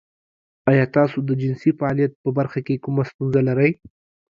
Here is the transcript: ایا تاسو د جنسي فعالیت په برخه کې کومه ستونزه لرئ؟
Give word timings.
ایا 0.71 0.85
تاسو 0.95 1.17
د 1.27 1.29
جنسي 1.41 1.71
فعالیت 1.79 2.11
په 2.23 2.29
برخه 2.37 2.59
کې 2.65 2.81
کومه 2.83 3.03
ستونزه 3.09 3.39
لرئ؟ 3.47 3.71